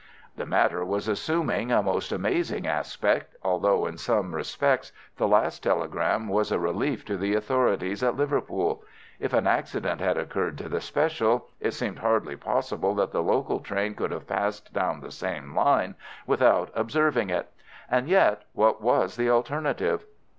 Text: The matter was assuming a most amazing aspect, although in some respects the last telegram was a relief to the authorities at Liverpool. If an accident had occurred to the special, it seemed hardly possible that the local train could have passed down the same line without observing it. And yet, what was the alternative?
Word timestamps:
The 0.35 0.47
matter 0.47 0.83
was 0.83 1.07
assuming 1.07 1.71
a 1.71 1.83
most 1.83 2.11
amazing 2.11 2.65
aspect, 2.65 3.35
although 3.43 3.85
in 3.85 3.99
some 3.99 4.33
respects 4.33 4.91
the 5.17 5.27
last 5.27 5.61
telegram 5.61 6.27
was 6.27 6.51
a 6.51 6.57
relief 6.57 7.05
to 7.05 7.17
the 7.17 7.35
authorities 7.35 8.01
at 8.01 8.15
Liverpool. 8.15 8.83
If 9.19 9.31
an 9.31 9.45
accident 9.45 10.01
had 10.01 10.17
occurred 10.17 10.57
to 10.57 10.69
the 10.69 10.81
special, 10.81 11.49
it 11.59 11.73
seemed 11.75 11.99
hardly 11.99 12.35
possible 12.35 12.95
that 12.95 13.11
the 13.11 13.21
local 13.21 13.59
train 13.59 13.93
could 13.93 14.09
have 14.09 14.25
passed 14.25 14.73
down 14.73 15.01
the 15.01 15.11
same 15.11 15.53
line 15.55 15.93
without 16.25 16.71
observing 16.73 17.29
it. 17.29 17.51
And 17.87 18.07
yet, 18.09 18.41
what 18.53 18.81
was 18.81 19.17
the 19.17 19.29
alternative? 19.29 20.03